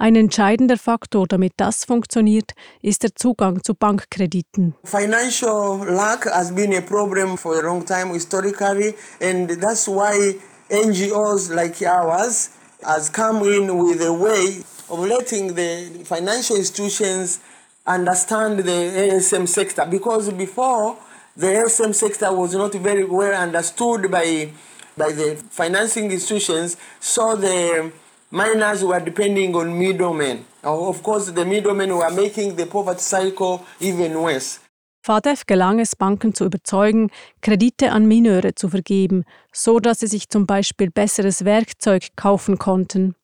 Ein 0.00 0.16
entscheidender 0.16 0.76
Faktor, 0.76 1.28
damit 1.28 1.52
das 1.58 1.84
funktioniert, 1.84 2.52
ist 2.82 3.04
der 3.04 3.14
Zugang 3.14 3.62
zu 3.62 3.74
Bankkrediten. 3.74 4.74
Financial 4.82 5.86
lack 5.86 6.26
has 6.26 6.52
been 6.52 6.74
a 6.74 6.80
problem 6.80 7.38
for 7.38 7.56
a 7.56 7.62
long 7.62 7.84
time 7.84 8.12
historically 8.12 8.94
and 9.20 9.48
that's 9.60 9.86
why 9.86 10.34
NGOs 10.70 11.54
like 11.54 11.80
ours 11.82 12.50
has 12.82 13.12
come 13.12 13.44
in 13.44 13.68
with 13.68 14.00
a 14.02 14.12
way 14.12 14.64
of 14.90 14.98
letting 14.98 15.54
the 15.54 16.02
financial 16.04 16.56
institutions 16.56 17.40
understand 17.86 18.58
the 18.60 18.70
ASM 18.70 19.48
sector. 19.48 19.86
Because 19.86 20.30
before 20.32 20.96
the 21.36 21.46
ASM 21.46 21.94
sector 21.94 22.32
was 22.32 22.54
not 22.54 22.74
very 22.74 23.04
well 23.04 23.34
understood 23.34 24.10
by 24.10 24.50
by 24.96 25.12
the 25.12 25.36
financing 25.50 26.10
institutions 26.10 26.76
so 26.98 27.36
the 27.36 27.90
miners 28.30 28.84
were 28.84 29.00
depending 29.00 29.54
on 29.54 29.78
middlemen. 29.78 30.44
Of 30.62 31.02
course 31.02 31.30
the 31.30 31.44
middlemen 31.44 31.96
were 31.96 32.10
making 32.10 32.56
the 32.56 32.66
poverty 32.66 33.00
cycle 33.00 33.64
even 33.80 34.20
worse. 34.20 34.60
FADEF 35.02 35.46
gelang 35.46 35.78
es, 35.80 35.96
Banken 35.96 36.34
zu 36.34 36.44
überzeugen, 36.44 37.10
Kredite 37.40 37.90
an 37.90 38.06
Mineure 38.06 38.54
zu 38.54 38.68
vergeben, 38.68 39.24
so 39.50 39.80
dass 39.80 40.00
sie 40.00 40.06
sich 40.06 40.28
zum 40.28 40.46
Beispiel 40.46 40.90
besseres 40.90 41.46
Werkzeug 41.46 42.08
kaufen 42.16 42.58
konnten. 42.58 43.14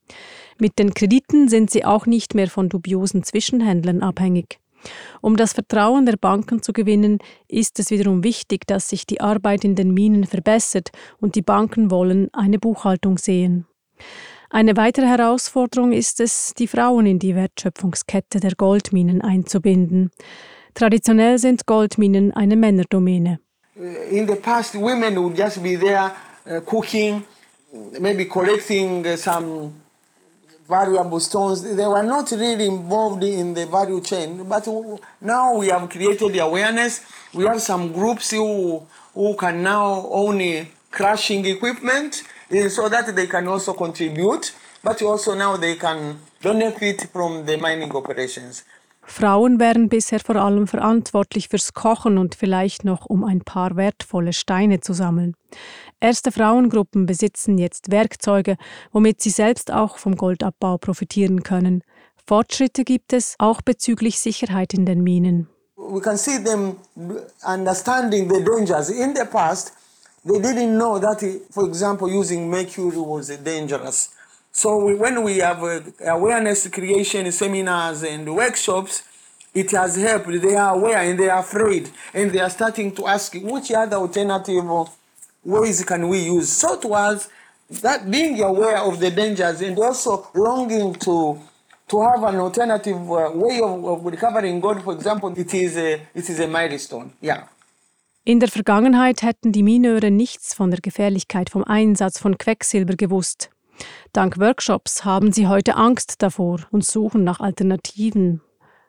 Mit 0.58 0.78
den 0.78 0.94
Krediten 0.94 1.48
sind 1.48 1.70
sie 1.70 1.84
auch 1.84 2.06
nicht 2.06 2.34
mehr 2.34 2.48
von 2.48 2.68
dubiosen 2.68 3.22
Zwischenhändlern 3.22 4.02
abhängig. 4.02 4.58
Um 5.20 5.36
das 5.36 5.52
Vertrauen 5.52 6.06
der 6.06 6.16
Banken 6.16 6.62
zu 6.62 6.72
gewinnen, 6.72 7.18
ist 7.48 7.78
es 7.78 7.90
wiederum 7.90 8.24
wichtig, 8.24 8.66
dass 8.66 8.88
sich 8.88 9.06
die 9.06 9.20
Arbeit 9.20 9.64
in 9.64 9.74
den 9.74 9.92
Minen 9.92 10.24
verbessert 10.24 10.90
und 11.20 11.34
die 11.34 11.42
Banken 11.42 11.90
wollen 11.90 12.32
eine 12.32 12.58
Buchhaltung 12.58 13.18
sehen. 13.18 13.66
Eine 14.48 14.76
weitere 14.76 15.06
Herausforderung 15.06 15.92
ist 15.92 16.20
es, 16.20 16.54
die 16.56 16.68
Frauen 16.68 17.06
in 17.06 17.18
die 17.18 17.34
Wertschöpfungskette 17.34 18.38
der 18.40 18.52
Goldminen 18.52 19.20
einzubinden. 19.20 20.10
Traditionell 20.74 21.38
sind 21.38 21.66
Goldminen 21.66 22.32
eine 22.32 22.56
Männerdomäne. 22.56 23.40
In 24.10 24.26
the 24.26 24.36
past, 24.36 24.74
women 24.74 25.16
would 25.16 25.36
just 25.36 25.62
be 25.62 25.76
there 25.78 26.12
uh, 26.46 26.60
cooking, 26.60 27.24
maybe 28.00 28.24
collecting 28.24 29.04
uh, 29.04 29.16
some 29.16 29.72
valuable 30.68 31.20
stones. 31.20 31.62
They 31.62 31.86
were 31.86 32.02
not 32.02 32.30
really 32.30 32.66
involved 32.66 33.22
in 33.24 33.54
the 33.54 33.66
value 33.66 34.00
chain. 34.00 34.44
But 34.48 34.66
now 35.20 35.56
we 35.56 35.68
have 35.68 35.88
created 35.88 36.32
the 36.32 36.40
awareness. 36.40 37.00
We 37.32 37.44
have 37.44 37.60
some 37.60 37.92
groups 37.92 38.30
who, 38.30 38.82
who 39.14 39.34
can 39.36 39.62
now 39.62 40.06
own 40.10 40.66
crushing 40.90 41.44
equipment 41.46 42.22
eh, 42.50 42.68
so 42.68 42.88
that 42.88 43.14
they 43.14 43.26
can 43.26 43.46
also 43.48 43.72
contribute. 43.74 44.52
But 44.82 45.02
also 45.02 45.34
now 45.34 45.56
they 45.56 45.76
can 45.76 46.18
benefit 46.42 47.08
from 47.12 47.44
the 47.46 47.56
mining 47.56 47.94
operations. 47.94 48.64
Frauen 49.08 49.60
wären 49.60 49.88
bisher 49.88 50.18
vor 50.18 50.34
allem 50.36 50.66
verantwortlich 50.66 51.48
fürs 51.48 51.74
Kochen 51.74 52.18
und 52.18 52.34
vielleicht 52.34 52.84
noch 52.84 53.06
um 53.06 53.22
ein 53.24 53.40
paar 53.40 53.76
wertvolle 53.76 54.32
Steine 54.32 54.80
zu 54.80 54.92
sammeln. 54.92 55.36
Erste 56.06 56.30
Frauengruppen 56.30 57.04
besitzen 57.04 57.58
jetzt 57.58 57.90
Werkzeuge, 57.90 58.58
womit 58.92 59.20
sie 59.20 59.30
selbst 59.30 59.72
auch 59.72 59.98
vom 59.98 60.14
Goldabbau 60.14 60.78
profitieren 60.78 61.42
können. 61.42 61.82
Fortschritte 62.28 62.84
gibt 62.84 63.12
es 63.12 63.34
auch 63.40 63.60
bezüglich 63.60 64.20
Sicherheit 64.20 64.72
in 64.72 64.86
den 64.86 65.02
Minen. 65.02 65.48
We 65.76 66.00
can 66.00 66.16
see 66.16 66.38
them 66.38 66.76
understanding 67.44 68.32
the 68.32 68.40
dangers. 68.44 68.88
In 68.88 69.16
the 69.16 69.24
past, 69.24 69.72
they 70.24 70.38
didn't 70.38 70.76
know 70.76 70.96
that, 71.00 71.24
for 71.50 71.66
example, 71.66 72.08
using 72.08 72.48
mercury 72.48 72.96
was 72.96 73.26
dangerous. 73.42 74.10
So 74.52 74.86
when 74.96 75.24
we 75.24 75.42
have 75.42 75.60
uh, 75.60 75.80
awareness 76.08 76.70
creation 76.70 77.32
seminars 77.32 78.04
and 78.04 78.28
workshops, 78.28 79.02
it 79.52 79.72
has 79.72 79.96
helped. 79.96 80.40
They 80.40 80.54
are 80.54 80.76
aware 80.76 80.98
and 80.98 81.18
they 81.18 81.30
are 81.30 81.40
afraid, 81.40 81.90
and 82.14 82.30
they 82.30 82.38
are 82.38 82.50
starting 82.50 82.92
to 82.94 83.08
ask 83.08 83.34
which 83.34 83.72
other 83.72 83.96
alternative 83.96 84.64
ways 85.46 85.84
can 85.84 86.08
we 86.08 86.18
use. 86.18 86.52
So 86.52 86.74
it 86.74 87.28
that 87.82 88.10
being 88.10 88.42
aware 88.42 88.78
of 88.78 89.00
the 89.00 89.10
dangers 89.10 89.60
and 89.62 89.78
also 89.78 90.28
longing 90.34 90.94
to 91.00 91.38
to 91.88 92.02
have 92.02 92.24
an 92.24 92.40
alternative 92.40 92.96
uh, 92.96 93.30
way 93.32 93.60
of, 93.60 93.84
of, 93.84 94.04
recovering 94.04 94.60
gold, 94.60 94.82
for 94.82 94.92
example, 94.92 95.32
it 95.36 95.54
is 95.54 95.76
a, 95.76 96.00
it 96.14 96.28
is 96.28 96.40
a 96.40 96.48
milestone. 96.48 97.12
Yeah. 97.22 97.44
In 98.24 98.40
der 98.40 98.48
Vergangenheit 98.48 99.22
hätten 99.22 99.52
die 99.52 99.62
Mineure 99.62 100.10
nichts 100.10 100.52
von 100.52 100.72
der 100.72 100.80
Gefährlichkeit 100.80 101.48
vom 101.48 101.62
Einsatz 101.62 102.18
von 102.18 102.38
Quecksilber 102.38 102.96
gewusst. 102.96 103.50
Dank 104.12 104.40
Workshops 104.40 105.04
haben 105.04 105.30
sie 105.30 105.46
heute 105.46 105.76
Angst 105.76 106.22
davor 106.22 106.58
und 106.72 106.84
suchen 106.84 107.22
nach 107.22 107.38
Alternativen. 107.38 108.40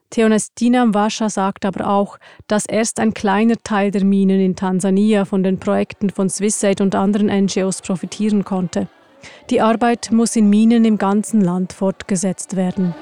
Theonestina 0.09 0.85
Mvasha 0.85 1.29
sagt 1.29 1.65
aber 1.65 1.89
auch, 1.89 2.17
dass 2.47 2.65
erst 2.65 2.99
ein 2.99 3.13
kleiner 3.13 3.55
Teil 3.63 3.91
der 3.91 4.05
Minen 4.05 4.39
in 4.39 4.55
Tansania 4.55 5.25
von 5.25 5.43
den 5.43 5.59
Projekten 5.59 6.09
von 6.09 6.29
SwissAid 6.29 6.79
und 6.79 6.95
anderen 6.95 7.27
NGOs 7.27 7.81
profitieren 7.81 8.45
konnte. 8.45 8.87
Die 9.49 9.59
Arbeit 9.59 10.11
muss 10.11 10.35
in 10.35 10.49
Minen 10.49 10.85
im 10.85 10.97
ganzen 10.97 11.41
Land 11.41 11.73
fortgesetzt 11.73 12.55
werden. 12.55 12.95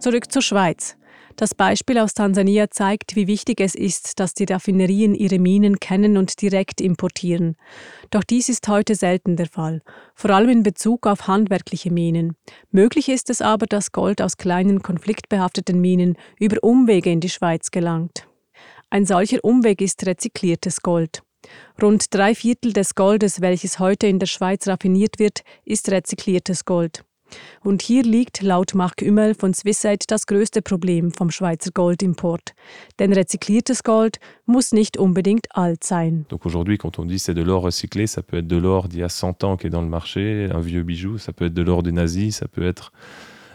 Zurück 0.00 0.30
zur 0.30 0.42
Schweiz. 0.42 0.96
Das 1.36 1.54
Beispiel 1.54 1.98
aus 1.98 2.14
Tansania 2.14 2.70
zeigt, 2.70 3.14
wie 3.14 3.26
wichtig 3.26 3.60
es 3.60 3.74
ist, 3.74 4.20
dass 4.20 4.32
die 4.32 4.44
Raffinerien 4.44 5.14
ihre 5.14 5.38
Minen 5.38 5.78
kennen 5.78 6.16
und 6.16 6.40
direkt 6.40 6.80
importieren. 6.80 7.56
Doch 8.10 8.24
dies 8.24 8.48
ist 8.48 8.66
heute 8.68 8.94
selten 8.94 9.36
der 9.36 9.46
Fall, 9.46 9.82
vor 10.14 10.30
allem 10.30 10.48
in 10.48 10.62
Bezug 10.62 11.06
auf 11.06 11.28
handwerkliche 11.28 11.92
Minen. 11.92 12.36
Möglich 12.70 13.10
ist 13.10 13.28
es 13.28 13.42
aber, 13.42 13.66
dass 13.66 13.92
Gold 13.92 14.22
aus 14.22 14.38
kleinen 14.38 14.82
konfliktbehafteten 14.82 15.78
Minen 15.78 16.16
über 16.40 16.56
Umwege 16.62 17.10
in 17.10 17.20
die 17.20 17.28
Schweiz 17.28 17.70
gelangt. 17.70 18.26
Ein 18.88 19.04
solcher 19.04 19.44
Umweg 19.44 19.82
ist 19.82 20.06
rezykliertes 20.06 20.80
Gold. 20.80 21.22
Rund 21.82 22.14
drei 22.14 22.34
Viertel 22.34 22.72
des 22.72 22.94
Goldes, 22.94 23.42
welches 23.42 23.78
heute 23.78 24.06
in 24.06 24.18
der 24.18 24.26
Schweiz 24.26 24.66
raffiniert 24.66 25.18
wird, 25.18 25.42
ist 25.66 25.90
rezykliertes 25.90 26.64
Gold. 26.64 27.04
Und 27.64 27.82
hier 27.82 28.02
liegt 28.02 28.42
laut 28.42 28.74
Marc 28.74 29.02
Ümmel 29.02 29.34
von 29.34 29.54
Swisside 29.54 30.04
das 30.06 30.26
größte 30.26 30.62
Problem 30.62 31.10
vom 31.10 31.30
Schweizer 31.30 31.70
Goldimport. 31.72 32.54
Denn 32.98 33.12
recycliertes 33.12 33.82
Gold 33.82 34.18
muss 34.46 34.72
nicht 34.72 34.96
unbedingt 34.96 35.46
alt 35.50 35.84
sein. 35.84 36.26
Donc 36.28 36.46
aujourd'hui, 36.46 36.78
quand 36.78 36.98
on 36.98 37.04
dit 37.04 37.18
c'est 37.18 37.34
de 37.34 37.42
l'or 37.42 37.62
recyclé, 37.62 38.06
ça 38.06 38.22
peut 38.22 38.38
être 38.38 38.46
de 38.46 38.56
l'or 38.56 38.88
d'il 38.88 39.00
y 39.00 39.02
a 39.02 39.08
100 39.08 39.44
ans 39.44 39.56
qui 39.56 39.66
est 39.66 39.70
dans 39.70 39.82
le 39.82 39.88
marché, 39.88 40.48
un 40.52 40.60
vieux 40.60 40.82
bijou, 40.82 41.18
ça 41.18 41.32
peut 41.32 41.46
être 41.46 41.54
de 41.54 41.62
l'or 41.62 41.82
des 41.82 41.92
nazis, 41.92 42.36
ça 42.36 42.48
peut 42.48 42.66
être 42.66 42.92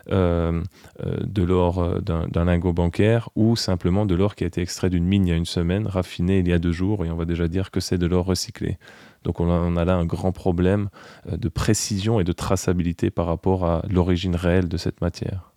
euh, 0.10 0.64
euh, 1.06 1.18
de 1.22 1.44
l'or 1.44 1.80
euh, 1.80 2.00
d'un 2.02 2.46
lingot 2.46 2.74
bancaire 2.74 3.30
ou 3.36 3.56
simplement 3.56 4.08
de 4.08 4.16
l'or 4.16 4.34
qui 4.34 4.44
a 4.44 4.48
été 4.48 4.60
extrait 4.60 4.90
d'une 4.90 5.06
mine 5.06 5.28
il 5.28 5.30
y 5.30 5.34
a 5.34 5.36
une 5.36 5.46
semaine, 5.46 5.86
raffiné 5.86 6.40
il 6.40 6.48
y 6.48 6.54
a 6.54 6.60
deux 6.60 6.72
jours, 6.72 7.06
et 7.06 7.12
on 7.12 7.16
va 7.16 7.26
déjà 7.26 7.48
dire 7.48 7.70
que 7.70 7.80
c'est 7.80 8.00
de 8.00 8.08
l'or 8.08 8.26
recyclé. 8.26 8.78
Donc 9.24 9.40
on 9.40 9.50
a, 9.50 9.60
on 9.60 9.76
a, 9.78 9.86
là 9.86 9.96
un 9.96 10.06
grand 10.06 10.32
problème 10.32 10.90
de 11.32 11.50
précision 11.50 12.20
et 12.20 12.24
de 12.24 12.32
traçabilité 12.32 13.12
par 13.12 13.28
rapport 13.28 13.66
à 13.66 13.84
l'origine 13.90 14.36
réelle 14.36 14.68
de 14.68 14.78
cette 14.78 15.02
matière. 15.02 15.52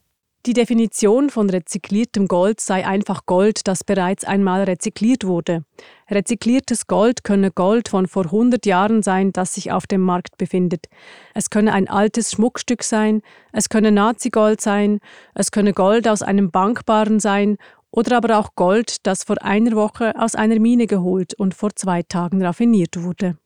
Die 0.46 0.52
Definition 0.52 1.30
von 1.30 1.48
rezykliertem 1.48 2.28
Gold 2.28 2.60
sei 2.60 2.86
einfach 2.86 3.24
Gold, 3.24 3.66
das 3.66 3.82
bereits 3.82 4.26
einmal 4.26 4.64
rezykliert 4.64 5.24
wurde. 5.24 5.64
Rezykliertes 6.10 6.86
Gold 6.86 7.24
könne 7.24 7.50
Gold 7.50 7.88
von 7.88 8.06
vor 8.06 8.26
100 8.26 8.66
Jahren 8.66 9.02
sein, 9.02 9.32
das 9.32 9.54
sich 9.54 9.72
auf 9.72 9.86
dem 9.86 10.02
Markt 10.02 10.36
befindet. 10.36 10.84
Es 11.32 11.48
könne 11.48 11.72
ein 11.72 11.88
altes 11.88 12.32
Schmuckstück 12.32 12.82
sein, 12.82 13.22
es 13.52 13.70
könne 13.70 13.90
Nazi-Gold 13.90 14.60
sein, 14.60 15.00
es 15.34 15.50
könne 15.50 15.72
Gold 15.72 16.06
aus 16.06 16.20
einem 16.20 16.50
Bankbaren 16.50 17.20
sein 17.20 17.56
oder 17.94 18.16
aber 18.16 18.38
auch 18.38 18.56
Gold, 18.56 19.06
das 19.06 19.22
vor 19.22 19.40
einer 19.42 19.76
Woche 19.76 20.14
aus 20.18 20.34
einer 20.34 20.58
Mine 20.58 20.86
geholt 20.86 21.34
und 21.34 21.54
vor 21.54 21.70
zwei 21.76 22.02
Tagen 22.02 22.44
raffiniert 22.44 23.02
wurde. 23.02 23.36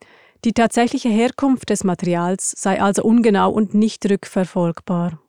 Die 0.44 0.52
tatsächliche 0.52 1.10
Herkunft 1.10 1.68
des 1.68 1.84
Materials 1.84 2.52
sei 2.56 2.80
also 2.80 3.02
ungenau 3.02 3.50
und 3.50 3.74
nicht 3.74 4.08
rückverfolgbar. 4.08 5.20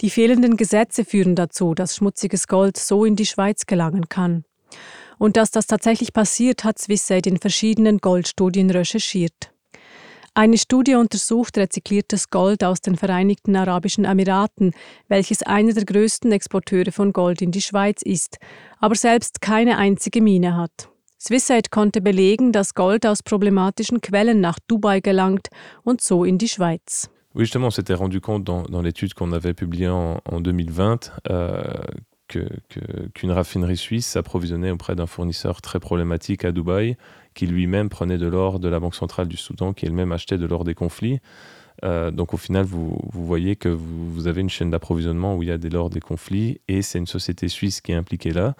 Die 0.00 0.10
fehlenden 0.10 0.56
Gesetze 0.56 1.04
führen 1.04 1.34
dazu, 1.34 1.74
dass 1.74 1.96
schmutziges 1.96 2.48
Gold 2.48 2.76
so 2.76 3.04
in 3.04 3.16
die 3.16 3.26
Schweiz 3.26 3.66
gelangen 3.66 4.08
kann. 4.08 4.44
Und 5.18 5.36
dass 5.36 5.50
das 5.50 5.66
tatsächlich 5.66 6.12
passiert, 6.12 6.64
hat 6.64 6.78
Swissade 6.78 7.28
in 7.28 7.38
verschiedenen 7.38 7.98
Goldstudien 7.98 8.70
recherchiert. 8.70 9.52
Eine 10.38 10.58
Studie 10.58 10.96
untersucht 10.96 11.56
rezykliertes 11.56 12.28
Gold 12.28 12.62
aus 12.62 12.82
den 12.82 12.96
Vereinigten 12.96 13.56
Arabischen 13.56 14.04
Emiraten, 14.04 14.72
welches 15.08 15.42
einer 15.42 15.72
der 15.72 15.86
größten 15.86 16.30
Exporteure 16.30 16.92
von 16.92 17.14
Gold 17.14 17.40
in 17.40 17.52
die 17.52 17.62
Schweiz 17.62 18.02
ist, 18.02 18.36
aber 18.78 18.96
selbst 18.96 19.40
keine 19.40 19.78
einzige 19.78 20.20
Mine 20.20 20.54
hat. 20.58 20.90
Swissade 21.18 21.70
konnte 21.70 22.02
belegen, 22.02 22.52
dass 22.52 22.74
Gold 22.74 23.06
aus 23.06 23.22
problematischen 23.22 24.02
Quellen 24.02 24.42
nach 24.42 24.58
Dubai 24.68 25.00
gelangt 25.00 25.48
und 25.84 26.02
so 26.02 26.22
in 26.22 26.36
die 26.36 26.48
Schweiz. 26.48 27.08
Oui, 27.34 27.44
justement, 27.44 27.68
on 27.68 27.70
s'était 27.70 27.94
rendu 27.94 28.20
compte 28.20 28.44
dans, 28.44 28.64
dans 28.64 28.82
l'étude 28.82 29.14
qu'on 29.14 29.32
avait 29.32 29.54
publiée 29.54 29.88
en, 29.88 30.20
en 30.26 30.42
2020 30.42 31.12
euh, 31.30 31.82
qu'une 32.28 32.48
que, 33.14 33.26
raffinerie 33.28 33.76
suisse 33.76 34.06
s'approvisionnait 34.06 34.70
auprès 34.70 34.96
d'un 34.96 35.06
fournisseur 35.06 35.62
très 35.62 35.80
problématique 35.80 36.44
à 36.44 36.52
Dubaï, 36.52 36.96
qui 37.36 37.46
lui-même 37.46 37.88
prenait 37.88 38.18
de 38.18 38.26
l'or 38.26 38.58
de 38.58 38.68
la 38.68 38.80
Banque 38.80 38.96
centrale 38.96 39.28
du 39.28 39.36
Soudan, 39.36 39.72
qui 39.72 39.86
elle-même 39.86 40.10
achetait 40.10 40.38
de 40.38 40.46
l'or 40.46 40.64
des 40.64 40.74
conflits. 40.74 41.20
Euh, 41.84 42.10
donc 42.10 42.32
au 42.34 42.38
final, 42.38 42.64
vous, 42.64 42.98
vous 43.12 43.26
voyez 43.26 43.54
que 43.54 43.68
vous, 43.68 44.10
vous, 44.10 44.26
avez 44.26 44.40
une 44.40 44.48
chaîne 44.48 44.70
d'approvisionnement 44.70 45.36
où 45.36 45.42
il 45.42 45.50
y 45.50 45.52
a 45.52 45.58
de 45.58 45.68
l'or 45.68 45.90
des 45.90 46.00
conflits, 46.00 46.60
et 46.66 46.82
c'est 46.82 46.98
une 46.98 47.06
société 47.06 47.48
suisse 47.48 47.80
qui 47.80 47.92
est 47.92 47.94
impliquée 47.94 48.32
là. 48.32 48.56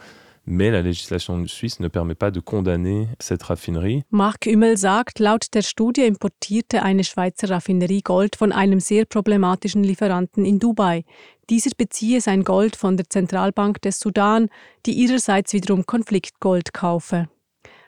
Mais 0.49 0.71
la 0.71 0.80
législation 0.80 1.45
suisse 1.49 1.80
ne 1.80 1.88
permet 1.88 2.14
pas 2.14 2.30
de 2.30 2.38
condamner 2.38 3.09
cette 3.18 3.42
Raffinerie. 3.42 4.04
Mark 4.11 4.47
Ümmel 4.47 4.78
sagt, 4.78 5.18
laut 5.18 5.45
der 5.52 5.62
Studie 5.62 6.06
importierte 6.06 6.85
eine 6.85 7.02
Schweizer 7.02 7.50
Raffinerie 7.50 8.02
Gold 8.02 8.37
von 8.37 8.52
einem 8.52 8.78
sehr 8.78 9.06
problematischen 9.06 9.83
Lieferanten 9.83 10.45
in 10.45 10.61
Dubai. 10.61 11.04
Dieser 11.50 11.71
beziehe 11.76 12.21
sein 12.21 12.45
Gold 12.45 12.76
von 12.76 12.97
der 12.97 13.09
Zentralbank 13.09 13.83
des 13.83 13.99
Sudan, 13.99 14.49
die 14.85 14.92
ihrerseits 14.92 15.52
wiederum 15.52 15.85
Konfliktgold 15.85 16.73
kaufe. 16.73 17.28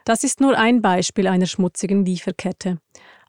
Das 0.09 0.25
ist 0.25 0.41
nur 0.41 0.57
ein 0.57 0.81
Beispiel 0.81 1.27
einer 1.27 1.45
schmutzigen 1.45 2.03
Lieferkette. 2.03 2.79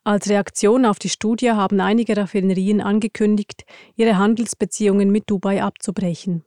Als 0.06 0.30
Reaktion 0.30 0.86
auf 0.86 0.98
die 0.98 1.10
Studie 1.10 1.52
haben 1.52 1.82
einige 1.82 2.16
Raffinerien 2.16 2.80
angekündigt, 2.80 3.66
ihre 3.98 4.18
Handelsbeziehungen 4.18 5.12
mit 5.12 5.30
Dubai 5.30 5.62
abzubrechen. 5.62 6.46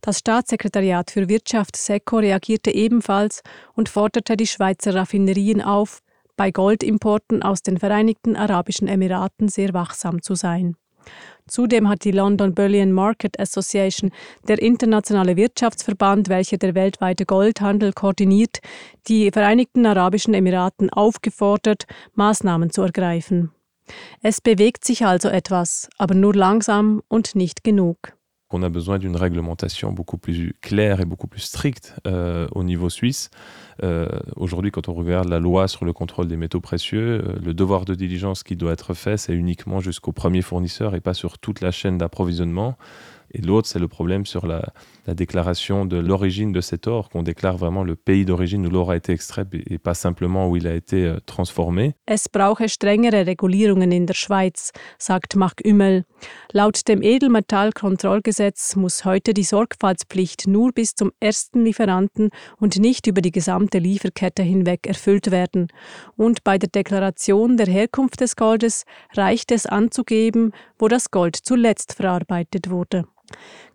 Das 0.00 0.18
Staatssekretariat 0.18 1.12
für 1.12 1.28
Wirtschaft 1.28 1.76
SECO 1.76 2.16
reagierte 2.16 2.74
ebenfalls 2.74 3.42
und 3.74 3.88
forderte 3.88 4.36
die 4.36 4.48
Schweizer 4.48 4.96
Raffinerien 4.96 5.62
auf, 5.62 6.00
bei 6.36 6.50
Goldimporten 6.50 7.44
aus 7.44 7.62
den 7.62 7.78
Vereinigten 7.78 8.34
Arabischen 8.34 8.88
Emiraten 8.88 9.46
sehr 9.46 9.74
wachsam 9.74 10.22
zu 10.22 10.34
sein. 10.34 10.74
Zudem 11.46 11.88
hat 11.88 12.04
die 12.04 12.10
London 12.10 12.54
Bullion 12.54 12.92
Market 12.92 13.40
Association, 13.40 14.10
der 14.46 14.60
internationale 14.60 15.36
Wirtschaftsverband, 15.36 16.28
welcher 16.28 16.58
der 16.58 16.74
weltweite 16.74 17.24
Goldhandel 17.24 17.92
koordiniert, 17.92 18.58
die 19.08 19.30
Vereinigten 19.30 19.86
Arabischen 19.86 20.34
Emiraten 20.34 20.90
aufgefordert, 20.90 21.84
Maßnahmen 22.14 22.70
zu 22.70 22.82
ergreifen. 22.82 23.52
Es 24.22 24.42
bewegt 24.42 24.84
sich 24.84 25.06
also 25.06 25.28
etwas, 25.28 25.88
aber 25.96 26.14
nur 26.14 26.34
langsam 26.34 27.02
und 27.08 27.34
nicht 27.34 27.64
genug. 27.64 28.17
Qu'on 28.48 28.62
a 28.62 28.68
besoin 28.68 28.98
d'une 28.98 29.16
réglementation 29.16 29.92
beaucoup 29.92 30.18
plus 30.18 30.54
claire 30.62 31.00
et 31.00 31.04
beaucoup 31.04 31.26
plus 31.26 31.40
stricte 31.42 31.94
euh, 32.06 32.46
au 32.52 32.64
niveau 32.64 32.88
suisse. 32.88 33.30
Euh, 33.82 34.08
Aujourd'hui, 34.36 34.70
quand 34.70 34.88
on 34.88 34.94
regarde 34.94 35.28
la 35.28 35.38
loi 35.38 35.68
sur 35.68 35.84
le 35.84 35.92
contrôle 35.92 36.28
des 36.28 36.36
métaux 36.36 36.60
précieux, 36.60 37.22
euh, 37.24 37.38
le 37.44 37.54
devoir 37.54 37.84
de 37.84 37.94
diligence 37.94 38.42
qui 38.42 38.56
doit 38.56 38.72
être 38.72 38.94
fait, 38.94 39.16
c'est 39.16 39.34
uniquement 39.34 39.80
jusqu'au 39.80 40.12
premier 40.12 40.42
fournisseur 40.42 40.94
et 40.94 41.00
pas 41.00 41.14
sur 41.14 41.38
toute 41.38 41.60
la 41.60 41.70
chaîne 41.70 41.98
d'approvisionnement. 41.98 42.76
Et 43.34 43.42
l'autre, 43.42 43.68
c'est 43.68 43.78
le 43.78 43.88
problème 43.88 44.24
sur 44.24 44.46
la, 44.46 44.72
la 45.06 45.14
déclaration 45.14 45.84
de 45.84 45.98
l'origine 45.98 46.50
de 46.50 46.62
cet 46.62 46.86
or, 46.86 47.10
qu'on 47.10 47.22
déclare 47.22 47.58
vraiment 47.58 47.84
le 47.84 47.94
pays 47.94 48.24
d'origine 48.24 48.66
où 48.66 48.70
l'or 48.70 48.90
a 48.90 48.96
été 48.96 49.12
extrait 49.12 49.44
et 49.52 49.76
pas 49.76 49.92
simplement 49.92 50.48
où 50.48 50.56
il 50.56 50.66
a 50.66 50.74
été 50.74 51.14
transformé. 51.26 51.94
Es 52.06 52.26
brauche 52.32 52.66
strengere 52.68 53.26
Regulierungen 53.26 53.92
in 53.92 54.06
der 54.06 54.14
Schweiz, 54.14 54.72
sagt 54.98 55.36
Marc 55.36 55.60
Ümmel. 55.66 56.04
Laut 56.52 56.88
dem 56.88 57.02
Edelmetallkontrollgesetz 57.02 58.76
muss 58.76 59.04
heute 59.04 59.34
die 59.34 59.44
Sorgfaltspflicht 59.44 60.46
nur 60.46 60.72
bis 60.72 60.94
zum 60.94 61.12
ersten 61.20 61.64
Lieferanten 61.64 62.30
und 62.58 62.78
nicht 62.78 63.06
über 63.06 63.20
die 63.20 63.30
gesamte 63.30 63.78
Lieferkette 63.78 64.42
hinweg 64.42 64.86
erfüllt 64.86 65.30
werden. 65.30 65.68
Und 66.16 66.44
bei 66.44 66.58
der 66.58 66.70
Deklaration 66.70 67.56
der 67.56 67.66
Herkunft 67.66 68.20
des 68.20 68.36
Goldes 68.36 68.84
reicht 69.14 69.52
es 69.52 69.66
anzugeben, 69.66 70.52
wo 70.78 70.88
das 70.88 71.10
Gold 71.10 71.36
zuletzt 71.36 71.94
verarbeitet 71.94 72.70
wurde. 72.70 73.04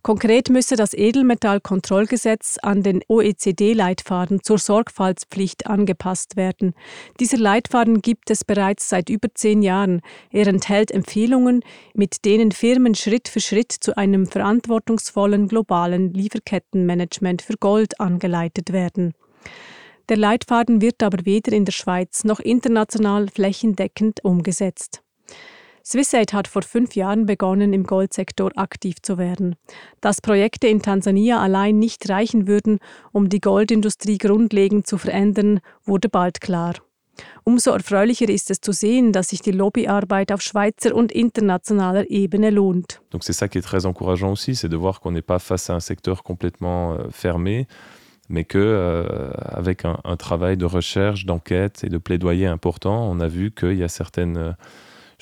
Konkret 0.04 0.50
müsse 0.50 0.76
das 0.76 0.94
Edelmetallkontrollgesetz 0.94 2.58
an 2.62 2.84
den 2.84 3.02
OECD-Leitfaden 3.08 4.44
zur 4.44 4.58
Sorgfaltspflicht 4.58 5.66
angepasst 5.66 6.36
werden. 6.36 6.74
Dieser 7.22 7.38
Leitfaden 7.38 8.02
gibt 8.02 8.30
es 8.30 8.44
bereits 8.44 8.90
seit 8.90 9.10
über 9.10 9.30
zehn 9.34 9.62
Jahren. 9.62 10.02
Er 10.30 10.48
enthält 10.48 10.92
Empfehlungen, 10.92 11.64
mit 11.94 12.26
denen 12.26 12.52
Firmen 12.52 12.96
Schritt 12.96 13.30
für 13.30 13.40
Schritt 13.40 13.72
zu 13.72 13.96
einem 13.96 14.28
verantwortungsvollen 14.28 15.48
globalen 15.48 16.14
Lieferkettenmanagement 16.14 17.42
für 17.42 17.56
Gold 17.56 18.02
angeleitet 18.02 18.74
werden. 18.74 19.14
Der 20.10 20.18
Leitfaden 20.18 20.82
wird 20.82 21.02
aber 21.02 21.26
weder 21.26 21.54
in 21.54 21.64
der 21.64 21.72
Schweiz 21.72 22.26
noch 22.26 22.42
international 22.42 23.30
flächendeckend 23.30 24.26
umgesetzt. 24.26 25.03
Swissade 25.86 26.32
hat 26.32 26.48
vor 26.48 26.62
fünf 26.62 26.96
Jahren 26.96 27.26
begonnen, 27.26 27.74
im 27.74 27.84
Goldsektor 27.84 28.52
aktiv 28.56 29.02
zu 29.02 29.18
werden. 29.18 29.56
Dass 30.00 30.22
Projekte 30.22 30.68
in 30.68 30.82
Tansania 30.82 31.42
allein 31.42 31.78
nicht 31.78 32.10
reichen 32.10 32.48
würden, 32.48 32.80
um 33.12 33.28
die 33.28 33.42
Goldindustrie 33.42 34.18
grundlegend 34.18 34.88
zu 34.88 34.98
verändern, 34.98 35.60
wurde 35.84 36.08
bald 36.08 36.40
klar. 36.40 36.76
Umso 37.44 37.72
erfreulicher 37.72 38.30
ist 38.30 38.50
es 38.50 38.62
zu 38.62 38.72
sehen, 38.72 39.12
dass 39.12 39.30
sich 39.30 39.42
die 39.42 39.52
Lobbyarbeit 39.52 40.32
auf 40.32 40.42
Schweizer 40.42 40.96
und 40.96 41.12
internationaler 41.12 42.10
Ebene 42.10 42.50
lohnt. 42.50 43.02
Donc 43.12 43.24
c'est 43.24 43.34
ça 43.34 43.50
qui 43.50 43.58
est 43.58 43.62
très 43.62 43.86
encourageant 43.86 44.32
aussi, 44.32 44.56
c'est 44.56 44.70
de 44.70 44.78
voir 44.78 45.02
qu'on 45.02 45.12
n'est 45.12 45.22
pas 45.22 45.40
face 45.40 45.70
à 45.70 45.76
un 45.76 45.80
secteur 45.82 46.24
complètement 46.24 46.94
euh, 46.94 47.10
fermé, 47.12 47.68
mais 48.30 48.46
que 48.46 48.58
euh, 48.58 49.32
avec 49.44 49.84
un, 49.84 50.00
un, 50.06 50.16
travail 50.16 50.56
de 50.56 50.66
recherche, 50.66 51.26
d'enquête 51.26 51.84
et 51.84 51.90
de 51.90 51.98
plaidoyer 51.98 52.48
important, 52.48 53.12
on 53.12 53.20
a 53.20 53.28
vu 53.28 53.52
qu'il 53.52 53.78
y 53.78 53.84
a 53.84 53.90
certaines 53.90 54.38
euh, 54.38 54.54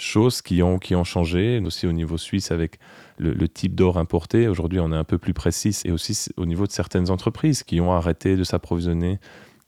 choses 0.02 0.42
qui 0.42 0.62
ont, 0.64 0.80
qui 0.80 0.96
ont 0.96 1.04
changé, 1.04 1.62
aussi 1.66 1.88
au 1.88 1.92
niveau 1.92 2.18
suisse 2.18 2.52
avec 2.52 2.80
le, 3.18 3.34
le 3.34 3.48
type 3.48 3.76
d'or 3.76 3.98
importé. 3.98 4.48
Aujourd'hui, 4.48 4.80
on 4.80 4.92
est 4.92 4.98
un 4.98 5.04
peu 5.04 5.18
plus 5.18 5.34
précis 5.34 5.80
et 5.86 5.92
aussi 5.92 6.30
au 6.38 6.46
niveau 6.46 6.66
de 6.66 6.72
certaines 6.72 7.10
entreprises 7.10 7.64
qui 7.64 7.80
ont 7.82 7.94
arrêté 7.94 8.36
de 8.36 8.44
s'approvisionner 8.44 9.20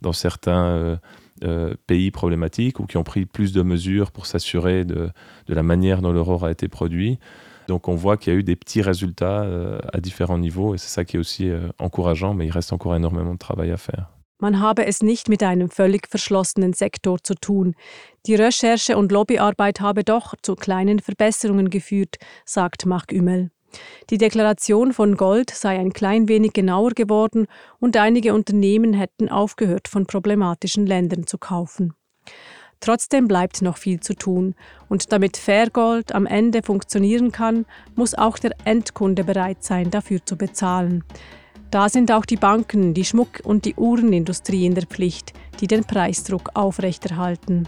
dans 0.02 0.14
certains 0.14 0.66
euh, 0.66 0.98
euh, 1.44 1.74
pays 1.88 2.12
problématiques 2.12 2.80
ou 2.80 2.86
qui 2.86 2.98
ont 2.98 3.04
pris 3.04 3.26
plus 3.26 3.54
de 3.54 3.64
mesures 3.64 4.12
pour 4.12 4.28
s'assurer 4.28 4.86
de, 4.86 5.10
de, 5.48 5.54
la 5.54 5.64
manière 5.64 6.02
dont 6.02 6.12
leur 6.12 6.30
or 6.30 6.46
a 6.46 6.52
été 6.52 6.68
produit. 6.68 7.20
Donc 7.68 7.88
on 7.88 7.96
voit 7.96 8.18
qu'il 8.18 8.32
y 8.34 8.36
a 8.36 8.40
eu 8.40 8.44
des 8.44 8.56
petits 8.56 8.82
résultats 8.82 9.42
euh, 9.44 9.80
à 9.92 10.00
différents 10.00 10.38
niveaux 10.38 10.76
et 10.76 10.78
c'est 10.78 10.90
ça 10.90 11.06
qui 11.06 11.18
est 11.18 11.20
aussi 11.20 11.50
euh, 11.50 11.70
encourageant, 11.80 12.34
mais 12.34 12.46
il 12.46 12.52
reste 12.52 12.72
encore 12.72 12.96
énormément 12.96 13.34
de 13.34 13.40
travail 13.40 13.72
à 13.72 13.78
faire. 13.78 14.10
Man 14.42 14.60
habe 14.60 14.86
es 14.86 15.02
nicht 15.02 15.30
mit 15.30 15.42
einem 15.42 15.70
völlig 15.70 16.08
verschlossenen 16.10 16.74
Sektor 16.74 17.18
zu 17.24 17.34
tun. 17.34 17.74
Die 18.26 18.36
Recherche 18.36 18.98
und 18.98 19.12
Lobbyarbeit 19.12 19.82
habe 19.82 20.06
doch 20.06 20.34
zu 20.42 20.56
kleinen 20.56 21.00
Verbesserungen 21.00 21.70
geführt, 21.70 22.16
sagt 22.46 22.86
Marc 22.86 23.12
Ümmel. 23.12 23.52
Die 24.10 24.18
Deklaration 24.18 24.94
von 24.94 25.18
Gold 25.18 25.50
sei 25.50 25.78
ein 25.78 25.92
klein 25.92 26.30
wenig 26.30 26.54
genauer 26.54 26.92
geworden 26.92 27.48
und 27.80 27.98
einige 27.98 28.34
Unternehmen 28.34 28.94
hätten 28.94 29.28
aufgehört, 29.28 29.90
von 29.90 30.06
problematischen 30.06 30.86
Ländern 30.86 31.28
zu 31.28 31.38
kaufen. 31.38 31.96
Trotzdem 32.80 33.28
bleibt 33.28 33.62
noch 33.62 33.78
viel 33.78 34.00
zu 34.00 34.14
tun 34.14 34.56
und 34.88 35.12
damit 35.12 35.36
Fairgold 35.36 36.14
am 36.14 36.26
Ende 36.26 36.64
funktionieren 36.64 37.32
kann, 37.32 37.66
muss 37.96 38.14
auch 38.14 38.38
der 38.38 38.52
Endkunde 38.64 39.24
bereit 39.24 39.64
sein, 39.64 39.90
dafür 39.90 40.26
zu 40.26 40.38
bezahlen. 40.38 41.04
Da 41.72 41.90
sind 41.90 42.12
auch 42.12 42.26
die 42.26 42.38
Banken, 42.38 42.94
die 42.94 43.06
Schmuck- 43.06 43.42
und 43.44 43.66
die 43.66 43.76
Uhrenindustrie 43.76 44.66
in 44.66 44.76
der 44.76 44.86
Pflicht, 44.86 45.34
die 45.60 45.68
den 45.68 45.84
Preisdruck 45.84 46.52
aufrechterhalten. 46.54 47.68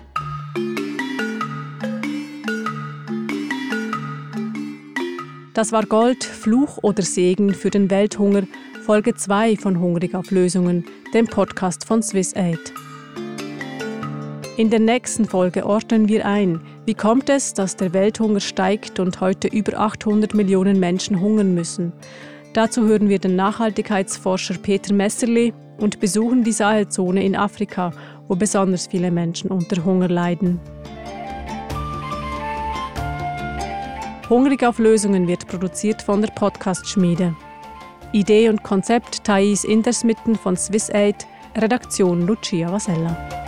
Das 5.56 5.72
war 5.72 5.86
Gold, 5.86 6.26
Fluch 6.26 6.80
oder 6.82 7.02
Segen 7.02 7.54
für 7.54 7.70
den 7.70 7.90
Welthunger, 7.90 8.44
Folge 8.86 9.16
2 9.16 9.56
von 9.56 9.80
Hungrig 9.80 10.14
auf 10.14 10.30
Lösungen, 10.30 10.84
dem 11.14 11.28
Podcast 11.28 11.86
von 11.86 12.04
Swiss 12.04 12.36
Aid. 12.36 12.74
In 14.58 14.70
der 14.70 14.82
nächsten 14.82 15.24
Folge 15.24 15.66
ordnen 15.66 16.10
wir 16.10 16.26
ein, 16.26 16.60
wie 16.86 16.94
kommt 16.94 17.30
es, 17.30 17.54
dass 17.54 17.78
der 17.78 17.94
Welthunger 17.94 18.42
steigt 18.42 19.00
und 19.00 19.22
heute 19.22 19.48
über 19.48 19.80
800 19.80 20.34
Millionen 20.34 20.78
Menschen 20.78 21.22
hungern 21.22 21.54
müssen. 21.54 21.94
Dazu 22.52 22.84
hören 22.86 23.08
wir 23.08 23.20
den 23.20 23.38
Nachhaltigkeitsforscher 23.38 24.56
Peter 24.56 24.94
Messerli 24.94 25.54
und 25.78 26.02
besuchen 26.02 26.44
die 26.44 26.52
Sahelzone 26.52 27.24
in 27.24 27.38
Afrika, 27.38 27.94
wo 28.28 28.36
besonders 28.36 28.88
viele 28.88 29.10
Menschen 29.10 29.52
unter 29.52 29.86
Hunger 29.86 30.10
leiden. 30.10 30.60
Hungrig 34.30 34.64
auf 34.64 34.80
Lösungen 34.80 35.28
wird 35.28 35.48
produziert 35.48 36.02
von 36.02 36.20
der 36.20 36.30
Podcast-Schmiede. 36.30 37.36
Idee 38.12 38.50
und 38.50 38.64
Konzept 38.64 39.24
Thais 39.24 39.64
Indersmitten 39.64 40.36
von 40.36 40.58
SwissAid, 40.58 41.28
Redaktion 41.56 42.26
Lucia 42.26 42.72
Vasella. 42.72 43.45